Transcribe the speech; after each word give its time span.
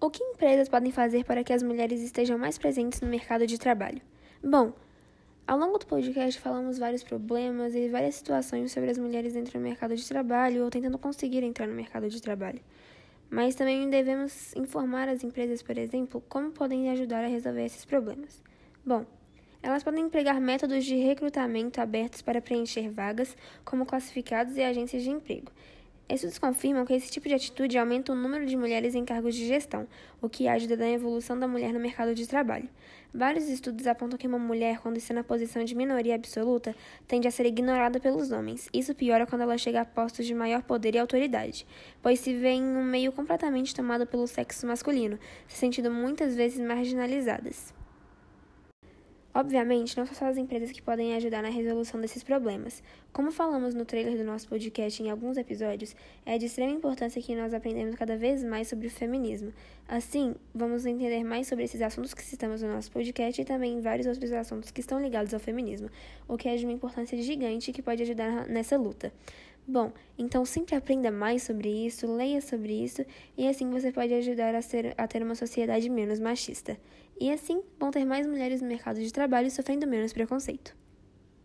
O 0.00 0.10
que 0.10 0.22
empresas 0.22 0.68
podem 0.68 0.92
fazer 0.92 1.24
para 1.24 1.42
que 1.42 1.52
as 1.52 1.60
mulheres 1.60 2.00
estejam 2.00 2.38
mais 2.38 2.56
presentes 2.56 3.00
no 3.00 3.08
mercado 3.08 3.44
de 3.48 3.58
trabalho? 3.58 4.00
Bom, 4.40 4.72
ao 5.44 5.58
longo 5.58 5.76
do 5.76 5.86
podcast 5.86 6.40
falamos 6.40 6.78
vários 6.78 7.02
problemas 7.02 7.74
e 7.74 7.88
várias 7.88 8.14
situações 8.14 8.70
sobre 8.70 8.90
as 8.90 8.96
mulheres 8.96 9.32
dentro 9.32 9.58
do 9.58 9.62
mercado 9.62 9.96
de 9.96 10.06
trabalho 10.06 10.62
ou 10.62 10.70
tentando 10.70 10.96
conseguir 10.98 11.42
entrar 11.42 11.66
no 11.66 11.74
mercado 11.74 12.08
de 12.08 12.22
trabalho. 12.22 12.60
Mas 13.28 13.56
também 13.56 13.90
devemos 13.90 14.54
informar 14.54 15.08
as 15.08 15.24
empresas, 15.24 15.62
por 15.62 15.76
exemplo, 15.76 16.22
como 16.28 16.52
podem 16.52 16.90
ajudar 16.90 17.24
a 17.24 17.28
resolver 17.28 17.64
esses 17.64 17.84
problemas. 17.84 18.40
Bom, 18.86 19.04
elas 19.60 19.82
podem 19.82 20.04
empregar 20.04 20.40
métodos 20.40 20.84
de 20.84 20.94
recrutamento 20.94 21.80
abertos 21.80 22.22
para 22.22 22.40
preencher 22.40 22.88
vagas, 22.88 23.36
como 23.64 23.84
classificados 23.84 24.56
e 24.56 24.62
agências 24.62 25.02
de 25.02 25.10
emprego. 25.10 25.50
Estudos 26.10 26.38
confirmam 26.38 26.86
que 26.86 26.94
esse 26.94 27.10
tipo 27.10 27.28
de 27.28 27.34
atitude 27.34 27.76
aumenta 27.76 28.12
o 28.12 28.14
número 28.14 28.46
de 28.46 28.56
mulheres 28.56 28.94
em 28.94 29.04
cargos 29.04 29.34
de 29.34 29.46
gestão, 29.46 29.86
o 30.22 30.28
que 30.28 30.48
ajuda 30.48 30.74
na 30.74 30.88
evolução 30.88 31.38
da 31.38 31.46
mulher 31.46 31.70
no 31.70 31.78
mercado 31.78 32.14
de 32.14 32.26
trabalho. 32.26 32.66
Vários 33.12 33.46
estudos 33.46 33.86
apontam 33.86 34.18
que 34.18 34.26
uma 34.26 34.38
mulher, 34.38 34.78
quando 34.78 34.96
está 34.96 35.12
na 35.12 35.22
posição 35.22 35.62
de 35.62 35.74
minoria 35.74 36.14
absoluta, 36.14 36.74
tende 37.06 37.28
a 37.28 37.30
ser 37.30 37.44
ignorada 37.44 38.00
pelos 38.00 38.32
homens. 38.32 38.70
Isso 38.72 38.94
piora 38.94 39.26
quando 39.26 39.42
ela 39.42 39.58
chega 39.58 39.82
a 39.82 39.84
postos 39.84 40.24
de 40.24 40.32
maior 40.34 40.62
poder 40.62 40.94
e 40.94 40.98
autoridade, 40.98 41.66
pois 42.02 42.20
se 42.20 42.32
vê 42.32 42.52
em 42.52 42.64
um 42.64 42.84
meio 42.84 43.12
completamente 43.12 43.74
tomado 43.74 44.06
pelo 44.06 44.26
sexo 44.26 44.66
masculino, 44.66 45.18
se 45.46 45.58
sentindo 45.58 45.90
muitas 45.90 46.34
vezes 46.34 46.58
marginalizadas. 46.58 47.77
Obviamente, 49.38 49.96
não 49.96 50.04
são 50.04 50.16
só 50.16 50.24
as 50.26 50.36
empresas 50.36 50.72
que 50.72 50.82
podem 50.82 51.14
ajudar 51.14 51.44
na 51.44 51.48
resolução 51.48 52.00
desses 52.00 52.24
problemas. 52.24 52.82
Como 53.12 53.30
falamos 53.30 53.72
no 53.72 53.84
trailer 53.84 54.18
do 54.18 54.24
nosso 54.24 54.48
podcast 54.48 55.00
em 55.00 55.10
alguns 55.10 55.36
episódios, 55.36 55.94
é 56.26 56.36
de 56.36 56.46
extrema 56.46 56.72
importância 56.72 57.22
que 57.22 57.36
nós 57.36 57.54
aprendemos 57.54 57.94
cada 57.94 58.16
vez 58.16 58.42
mais 58.42 58.66
sobre 58.66 58.88
o 58.88 58.90
feminismo. 58.90 59.52
Assim, 59.86 60.34
vamos 60.52 60.84
entender 60.84 61.22
mais 61.22 61.46
sobre 61.46 61.62
esses 61.62 61.80
assuntos 61.80 62.14
que 62.14 62.22
citamos 62.24 62.62
no 62.62 62.72
nosso 62.72 62.90
podcast 62.90 63.40
e 63.40 63.44
também 63.44 63.80
vários 63.80 64.08
outros 64.08 64.32
assuntos 64.32 64.72
que 64.72 64.80
estão 64.80 65.00
ligados 65.00 65.32
ao 65.32 65.38
feminismo, 65.38 65.88
o 66.26 66.36
que 66.36 66.48
é 66.48 66.56
de 66.56 66.64
uma 66.64 66.72
importância 66.72 67.16
gigante 67.22 67.70
que 67.70 67.80
pode 67.80 68.02
ajudar 68.02 68.44
nessa 68.48 68.76
luta. 68.76 69.12
Bom, 69.70 69.92
então 70.16 70.46
sempre 70.46 70.74
aprenda 70.74 71.10
mais 71.10 71.42
sobre 71.42 71.68
isso, 71.68 72.10
leia 72.10 72.40
sobre 72.40 72.72
isso 72.72 73.04
e 73.36 73.46
assim 73.46 73.68
você 73.70 73.92
pode 73.92 74.14
ajudar 74.14 74.54
a, 74.54 74.62
ser, 74.62 74.94
a 74.96 75.06
ter 75.06 75.22
uma 75.22 75.34
sociedade 75.34 75.90
menos 75.90 76.18
machista. 76.18 76.80
E 77.20 77.30
assim 77.30 77.62
vão 77.78 77.90
ter 77.90 78.06
mais 78.06 78.26
mulheres 78.26 78.62
no 78.62 78.66
mercado 78.66 78.98
de 78.98 79.12
trabalho 79.12 79.50
sofrendo 79.50 79.86
menos 79.86 80.10
preconceito. 80.10 80.74